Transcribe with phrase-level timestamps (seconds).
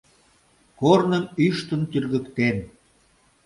[0.79, 2.57] Корным ӱштын тӱргыктен